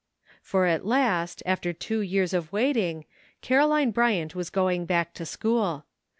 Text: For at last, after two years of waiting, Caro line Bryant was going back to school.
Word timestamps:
For 0.41 0.65
at 0.65 0.83
last, 0.83 1.43
after 1.45 1.73
two 1.73 1.99
years 2.01 2.33
of 2.33 2.51
waiting, 2.51 3.05
Caro 3.43 3.67
line 3.67 3.91
Bryant 3.91 4.33
was 4.33 4.49
going 4.49 4.87
back 4.87 5.13
to 5.13 5.27
school. 5.27 5.85